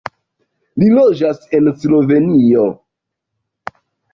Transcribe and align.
Li 0.83 0.87
loĝas 0.95 1.43
en 1.59 1.69
Slovenio. 1.83 2.67